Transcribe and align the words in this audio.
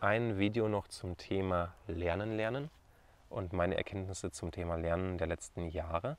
ein 0.00 0.38
Video 0.38 0.68
noch 0.68 0.88
zum 0.88 1.18
Thema 1.18 1.74
Lernen 1.86 2.34
lernen 2.36 2.70
und 3.28 3.52
meine 3.52 3.76
Erkenntnisse 3.76 4.30
zum 4.30 4.50
Thema 4.50 4.76
Lernen 4.76 5.18
der 5.18 5.26
letzten 5.26 5.68
Jahre. 5.68 6.16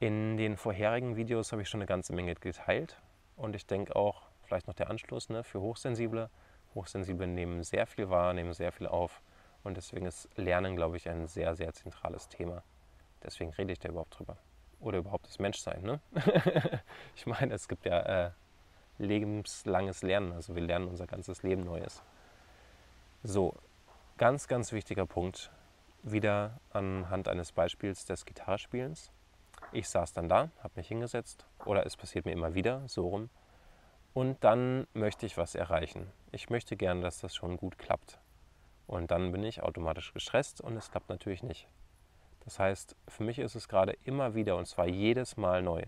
In 0.00 0.36
den 0.36 0.56
vorherigen 0.56 1.16
Videos 1.16 1.52
habe 1.52 1.62
ich 1.62 1.68
schon 1.68 1.80
eine 1.80 1.86
ganze 1.86 2.12
Menge 2.12 2.34
geteilt 2.34 3.00
und 3.36 3.54
ich 3.54 3.66
denke 3.66 3.94
auch, 3.94 4.22
vielleicht 4.42 4.66
noch 4.66 4.74
der 4.74 4.90
Anschluss 4.90 5.28
ne, 5.28 5.44
für 5.44 5.60
Hochsensible. 5.60 6.30
Hochsensible 6.74 7.28
nehmen 7.28 7.62
sehr 7.62 7.86
viel 7.86 8.10
wahr, 8.10 8.34
nehmen 8.34 8.52
sehr 8.52 8.72
viel 8.72 8.88
auf 8.88 9.22
und 9.62 9.76
deswegen 9.76 10.06
ist 10.06 10.28
Lernen, 10.36 10.74
glaube 10.74 10.96
ich, 10.96 11.08
ein 11.08 11.28
sehr, 11.28 11.54
sehr 11.54 11.72
zentrales 11.72 12.28
Thema. 12.28 12.64
Deswegen 13.22 13.52
rede 13.52 13.72
ich 13.72 13.78
da 13.78 13.88
überhaupt 13.88 14.18
drüber. 14.18 14.36
Oder 14.80 14.98
überhaupt 14.98 15.26
das 15.26 15.38
Menschsein. 15.38 15.82
Ne? 15.82 16.00
ich 17.14 17.26
meine, 17.26 17.54
es 17.54 17.68
gibt 17.68 17.84
ja 17.84 18.26
äh, 18.26 18.30
lebenslanges 18.98 20.02
Lernen, 20.02 20.32
also 20.32 20.56
wir 20.56 20.62
lernen 20.62 20.88
unser 20.88 21.06
ganzes 21.06 21.44
Leben 21.44 21.62
Neues. 21.64 22.02
So, 23.24 23.52
ganz, 24.16 24.46
ganz 24.46 24.70
wichtiger 24.70 25.04
Punkt, 25.04 25.50
wieder 26.04 26.60
anhand 26.70 27.26
eines 27.26 27.50
Beispiels 27.50 28.04
des 28.04 28.24
Gitarrespielens. 28.24 29.10
Ich 29.72 29.88
saß 29.88 30.12
dann 30.12 30.28
da, 30.28 30.52
habe 30.62 30.74
mich 30.76 30.86
hingesetzt 30.86 31.44
oder 31.64 31.84
es 31.84 31.96
passiert 31.96 32.26
mir 32.26 32.32
immer 32.32 32.54
wieder, 32.54 32.86
so 32.86 33.08
rum. 33.08 33.28
Und 34.14 34.44
dann 34.44 34.86
möchte 34.94 35.26
ich 35.26 35.36
was 35.36 35.56
erreichen. 35.56 36.12
Ich 36.30 36.48
möchte 36.48 36.76
gerne, 36.76 37.00
dass 37.00 37.20
das 37.20 37.34
schon 37.34 37.56
gut 37.56 37.76
klappt. 37.76 38.20
Und 38.86 39.10
dann 39.10 39.32
bin 39.32 39.42
ich 39.42 39.64
automatisch 39.64 40.14
gestresst 40.14 40.60
und 40.60 40.76
es 40.76 40.92
klappt 40.92 41.08
natürlich 41.08 41.42
nicht. 41.42 41.66
Das 42.44 42.60
heißt, 42.60 42.94
für 43.08 43.24
mich 43.24 43.40
ist 43.40 43.56
es 43.56 43.66
gerade 43.66 43.96
immer 44.04 44.36
wieder 44.36 44.56
und 44.56 44.66
zwar 44.66 44.86
jedes 44.86 45.36
Mal 45.36 45.60
neu. 45.60 45.82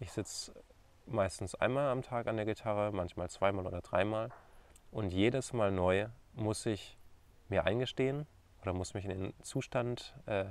Ich 0.00 0.10
sitze 0.10 0.52
meistens 1.06 1.54
einmal 1.54 1.90
am 1.90 2.02
Tag 2.02 2.26
an 2.26 2.36
der 2.36 2.44
Gitarre, 2.44 2.90
manchmal 2.90 3.30
zweimal 3.30 3.68
oder 3.68 3.82
dreimal 3.82 4.30
und 4.90 5.12
jedes 5.12 5.52
Mal 5.52 5.70
neu 5.70 6.08
muss 6.40 6.66
ich 6.66 6.98
mir 7.48 7.64
eingestehen 7.64 8.26
oder 8.62 8.72
muss 8.72 8.94
mich 8.94 9.04
in 9.04 9.10
den 9.10 9.42
Zustand 9.42 10.14
äh, 10.26 10.46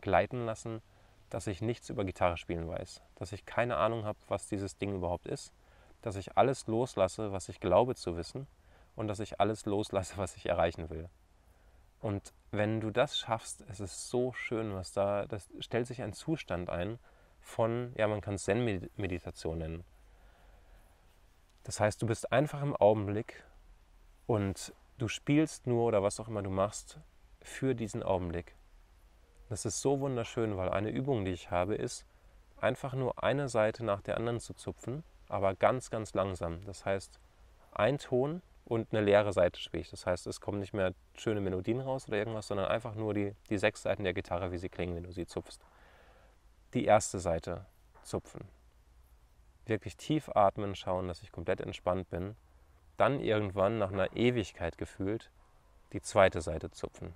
gleiten 0.00 0.44
lassen, 0.44 0.82
dass 1.30 1.46
ich 1.46 1.60
nichts 1.60 1.90
über 1.90 2.04
Gitarre 2.04 2.36
spielen 2.36 2.68
weiß, 2.68 3.02
dass 3.16 3.32
ich 3.32 3.46
keine 3.46 3.76
Ahnung 3.76 4.04
habe, 4.04 4.18
was 4.28 4.48
dieses 4.48 4.76
Ding 4.76 4.94
überhaupt 4.94 5.26
ist, 5.26 5.52
dass 6.02 6.16
ich 6.16 6.36
alles 6.36 6.66
loslasse, 6.66 7.32
was 7.32 7.48
ich 7.48 7.60
glaube 7.60 7.94
zu 7.94 8.16
wissen 8.16 8.46
und 8.94 9.08
dass 9.08 9.20
ich 9.20 9.40
alles 9.40 9.66
loslasse, 9.66 10.16
was 10.18 10.36
ich 10.36 10.46
erreichen 10.46 10.88
will. 10.90 11.08
Und 12.00 12.32
wenn 12.50 12.80
du 12.80 12.90
das 12.90 13.18
schaffst, 13.18 13.64
es 13.68 13.80
ist 13.80 14.08
so 14.08 14.32
schön, 14.32 14.74
was 14.74 14.92
da, 14.92 15.26
das 15.26 15.48
stellt 15.60 15.86
sich 15.86 16.02
ein 16.02 16.12
Zustand 16.12 16.70
ein 16.70 16.98
von, 17.40 17.92
ja, 17.96 18.06
man 18.06 18.20
kann 18.20 18.34
es 18.34 18.44
Zen-Meditation 18.44 19.58
nennen. 19.58 19.84
Das 21.64 21.80
heißt, 21.80 22.00
du 22.00 22.06
bist 22.06 22.30
einfach 22.32 22.62
im 22.62 22.76
Augenblick 22.76 23.44
und 24.26 24.72
du 24.98 25.08
spielst 25.08 25.66
nur 25.66 25.84
oder 25.84 26.02
was 26.02 26.20
auch 26.20 26.28
immer 26.28 26.42
du 26.42 26.50
machst 26.50 26.98
für 27.42 27.74
diesen 27.74 28.02
Augenblick. 28.02 28.56
Das 29.48 29.64
ist 29.64 29.80
so 29.80 30.00
wunderschön, 30.00 30.56
weil 30.56 30.70
eine 30.70 30.90
Übung, 30.90 31.24
die 31.24 31.30
ich 31.32 31.50
habe, 31.50 31.74
ist, 31.74 32.04
einfach 32.60 32.94
nur 32.94 33.22
eine 33.22 33.48
Seite 33.48 33.84
nach 33.84 34.00
der 34.00 34.16
anderen 34.16 34.40
zu 34.40 34.54
zupfen, 34.54 35.04
aber 35.28 35.54
ganz, 35.54 35.90
ganz 35.90 36.14
langsam. 36.14 36.64
Das 36.64 36.84
heißt, 36.84 37.20
ein 37.72 37.98
Ton 37.98 38.42
und 38.64 38.92
eine 38.92 39.04
leere 39.04 39.32
Seite 39.32 39.60
spiele 39.60 39.82
ich. 39.82 39.90
Das 39.90 40.06
heißt, 40.06 40.26
es 40.26 40.40
kommen 40.40 40.58
nicht 40.58 40.72
mehr 40.72 40.94
schöne 41.14 41.40
Melodien 41.40 41.80
raus 41.80 42.08
oder 42.08 42.16
irgendwas, 42.16 42.48
sondern 42.48 42.66
einfach 42.66 42.94
nur 42.94 43.14
die, 43.14 43.34
die 43.50 43.58
sechs 43.58 43.82
Seiten 43.82 44.02
der 44.02 44.14
Gitarre, 44.14 44.50
wie 44.50 44.58
sie 44.58 44.68
klingen, 44.68 44.96
wenn 44.96 45.04
du 45.04 45.12
sie 45.12 45.26
zupfst. 45.26 45.60
Die 46.74 46.84
erste 46.84 47.20
Seite 47.20 47.66
zupfen. 48.02 48.42
Wirklich 49.66 49.96
tief 49.96 50.28
atmen, 50.34 50.74
schauen, 50.74 51.06
dass 51.06 51.22
ich 51.22 51.30
komplett 51.30 51.60
entspannt 51.60 52.08
bin 52.10 52.34
dann 52.96 53.20
irgendwann 53.20 53.78
nach 53.78 53.92
einer 53.92 54.14
Ewigkeit 54.16 54.78
gefühlt 54.78 55.30
die 55.92 56.02
zweite 56.02 56.40
Seite 56.40 56.70
zupfen. 56.70 57.14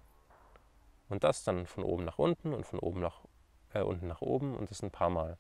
Und 1.09 1.25
das 1.25 1.43
dann 1.43 1.67
von 1.67 1.85
oben 1.85 2.05
nach 2.05 2.19
unten 2.19 2.55
und 2.55 2.67
von 2.67 2.79
oben 2.79 3.01
nach 3.01 3.21
äh, 3.75 3.81
unten 3.81 4.07
nach 4.07 4.21
oben 4.21 4.57
und 4.57 4.71
das 4.71 4.83
ein 4.83 4.91
paar 4.91 5.11
Mal. 5.11 5.37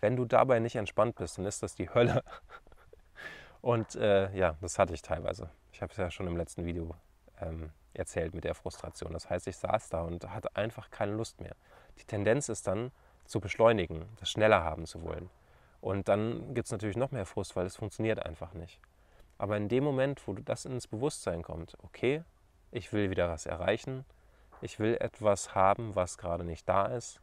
Wenn 0.00 0.16
du 0.16 0.24
dabei 0.24 0.60
nicht 0.60 0.76
entspannt 0.76 1.16
bist, 1.16 1.38
dann 1.38 1.44
ist 1.44 1.62
das 1.62 1.74
die 1.74 1.90
Hölle. 1.90 2.22
Und 3.62 3.94
äh, 3.96 4.34
ja, 4.34 4.56
das 4.62 4.78
hatte 4.78 4.94
ich 4.94 5.02
teilweise. 5.02 5.50
Ich 5.72 5.82
habe 5.82 5.92
es 5.92 5.98
ja 5.98 6.10
schon 6.10 6.26
im 6.26 6.38
letzten 6.38 6.64
Video 6.64 6.94
ähm, 7.40 7.70
erzählt 7.92 8.32
mit 8.32 8.44
der 8.44 8.54
Frustration. 8.54 9.12
Das 9.12 9.28
heißt, 9.28 9.46
ich 9.46 9.58
saß 9.58 9.90
da 9.90 10.00
und 10.00 10.26
hatte 10.30 10.56
einfach 10.56 10.90
keine 10.90 11.12
Lust 11.12 11.42
mehr. 11.42 11.54
Die 11.98 12.04
Tendenz 12.04 12.48
ist 12.48 12.66
dann 12.66 12.90
zu 13.26 13.38
beschleunigen, 13.38 14.06
das 14.18 14.30
schneller 14.30 14.64
haben 14.64 14.86
zu 14.86 15.02
wollen. 15.02 15.28
Und 15.82 16.08
dann 16.08 16.54
gibt 16.54 16.66
es 16.66 16.72
natürlich 16.72 16.96
noch 16.96 17.10
mehr 17.10 17.26
Frust, 17.26 17.54
weil 17.56 17.66
es 17.66 17.76
funktioniert 17.76 18.24
einfach 18.24 18.54
nicht. 18.54 18.80
Aber 19.40 19.56
in 19.56 19.70
dem 19.70 19.84
Moment, 19.84 20.28
wo 20.28 20.34
das 20.34 20.66
ins 20.66 20.86
Bewusstsein 20.86 21.42
kommt, 21.42 21.74
okay, 21.82 22.24
ich 22.72 22.92
will 22.92 23.08
wieder 23.08 23.30
was 23.30 23.46
erreichen, 23.46 24.04
ich 24.60 24.78
will 24.78 24.98
etwas 25.00 25.54
haben, 25.54 25.96
was 25.96 26.18
gerade 26.18 26.44
nicht 26.44 26.68
da 26.68 26.84
ist, 26.84 27.22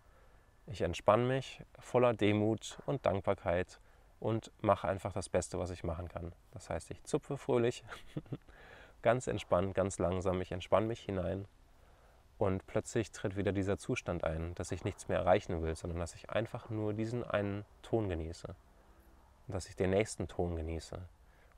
ich 0.66 0.82
entspanne 0.82 1.26
mich 1.26 1.62
voller 1.78 2.16
Demut 2.16 2.80
und 2.88 3.06
Dankbarkeit 3.06 3.80
und 4.20 4.52
mache 4.62 4.88
einfach 4.88 5.14
das 5.14 5.30
Beste, 5.30 5.60
was 5.60 5.70
ich 5.70 5.84
machen 5.84 6.08
kann. 6.08 6.32
Das 6.54 6.72
heißt, 6.72 6.90
ich 6.90 7.04
zupfe 7.04 7.38
fröhlich, 7.38 7.84
ganz 9.04 9.28
entspannt, 9.28 9.76
ganz 9.76 10.00
langsam, 10.00 10.42
ich 10.42 10.52
entspanne 10.52 10.88
mich 10.88 11.02
hinein 11.02 11.46
und 12.40 12.66
plötzlich 12.66 13.12
tritt 13.12 13.38
wieder 13.38 13.52
dieser 13.52 13.78
Zustand 13.78 14.24
ein, 14.24 14.56
dass 14.56 14.72
ich 14.72 14.84
nichts 14.84 15.08
mehr 15.08 15.20
erreichen 15.20 15.62
will, 15.62 15.76
sondern 15.76 16.00
dass 16.00 16.16
ich 16.16 16.32
einfach 16.32 16.72
nur 16.72 16.94
diesen 16.94 17.24
einen 17.24 17.64
Ton 17.84 18.10
genieße 18.10 18.48
und 18.48 19.54
dass 19.54 19.70
ich 19.70 19.76
den 19.76 19.92
nächsten 19.92 20.28
Ton 20.28 20.56
genieße 20.56 21.00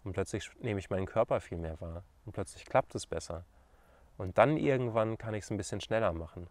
und 0.03 0.13
plötzlich 0.13 0.49
nehme 0.59 0.79
ich 0.79 0.89
meinen 0.89 1.05
Körper 1.05 1.41
viel 1.41 1.57
mehr 1.57 1.79
wahr. 1.81 2.03
Und 2.25 2.33
plötzlich 2.33 2.65
klappt 2.65 2.95
es 2.95 3.05
besser. 3.05 3.45
Und 4.17 4.37
dann 4.37 4.57
irgendwann 4.57 5.17
kann 5.17 5.33
ich 5.33 5.43
es 5.43 5.51
ein 5.51 5.57
bisschen 5.57 5.81
schneller 5.81 6.13
machen. 6.13 6.47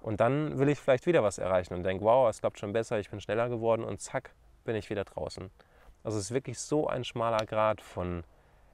Und 0.00 0.20
dann 0.20 0.58
will 0.58 0.68
ich 0.68 0.78
vielleicht 0.78 1.06
wieder 1.06 1.22
was 1.22 1.38
erreichen 1.38 1.74
und 1.74 1.82
denke, 1.82 2.04
wow, 2.04 2.28
es 2.28 2.40
klappt 2.40 2.58
schon 2.58 2.72
besser, 2.72 2.98
ich 2.98 3.10
bin 3.10 3.20
schneller 3.20 3.48
geworden 3.48 3.82
und 3.82 4.00
zack, 4.00 4.34
bin 4.64 4.76
ich 4.76 4.90
wieder 4.90 5.04
draußen. 5.04 5.50
Also 6.04 6.18
es 6.18 6.26
ist 6.26 6.34
wirklich 6.34 6.58
so 6.58 6.86
ein 6.86 7.04
schmaler 7.04 7.44
Grad 7.46 7.80
von 7.80 8.22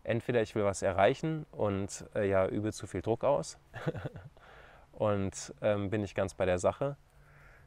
entweder 0.04 0.42
ich 0.42 0.54
will 0.54 0.64
was 0.64 0.82
erreichen 0.82 1.46
und 1.50 2.04
äh, 2.14 2.28
ja, 2.28 2.46
übe 2.46 2.72
zu 2.72 2.86
viel 2.86 3.02
Druck 3.02 3.24
aus 3.24 3.58
und 4.92 5.54
ähm, 5.62 5.90
bin 5.90 6.02
ich 6.02 6.14
ganz 6.14 6.34
bei 6.34 6.44
der 6.44 6.58
Sache. 6.58 6.96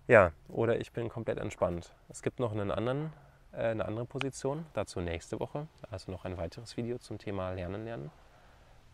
Ja, 0.07 0.33
oder 0.47 0.79
ich 0.79 0.91
bin 0.91 1.09
komplett 1.09 1.39
entspannt. 1.39 1.95
Es 2.09 2.21
gibt 2.21 2.39
noch 2.39 2.51
einen 2.51 2.69
anderen 2.69 3.11
eine 3.55 3.85
andere 3.85 4.05
Position. 4.05 4.65
Dazu 4.73 5.01
nächste 5.01 5.39
Woche. 5.39 5.67
Also 5.89 6.11
noch 6.11 6.25
ein 6.25 6.37
weiteres 6.37 6.77
Video 6.77 6.97
zum 6.97 7.17
Thema 7.17 7.51
Lernen 7.51 7.85
lernen. 7.85 8.11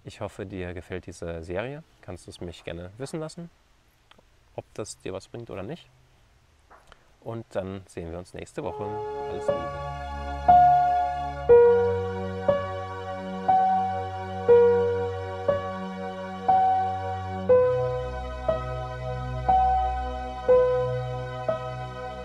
Ich 0.04 0.22
hoffe, 0.22 0.46
dir 0.46 0.74
gefällt 0.74 1.06
diese 1.06 1.44
Serie. 1.44 1.84
Kannst 2.02 2.26
du 2.26 2.32
es 2.32 2.42
mich 2.42 2.64
gerne 2.64 2.92
wissen 2.98 3.20
lassen, 3.20 3.50
ob 4.56 4.66
das 4.74 4.98
dir 5.00 5.14
was 5.14 5.28
bringt 5.28 5.50
oder 5.50 5.64
nicht. 5.64 5.90
Und 7.22 7.46
dann 7.52 7.84
sehen 7.88 8.12
wir 8.12 8.18
uns 8.18 8.34
nächste 8.34 8.64
Woche. 8.64 8.84
Alles 8.84 9.48
Liebe. 9.48 10.11